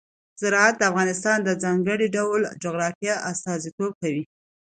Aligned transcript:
زراعت 0.41 0.75
د 0.77 0.83
افغانستان 0.91 1.37
د 1.43 1.49
ځانګړي 1.63 2.07
ډول 2.17 2.41
جغرافیه 2.63 3.15
استازیتوب 3.31 3.91
کوي. 4.01 4.23